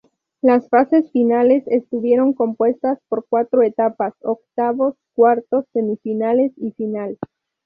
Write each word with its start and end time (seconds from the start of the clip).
Las 0.41 0.67
fases 0.67 1.11
finales 1.11 1.63
estuvieron 1.67 2.33
compuestas 2.33 2.97
por 3.07 3.23
cuatro 3.29 3.61
etapas: 3.61 4.15
octavos, 4.23 4.95
cuartos, 5.13 5.67
semifinales 5.73 6.53
y 6.57 6.71
final. 6.71 7.19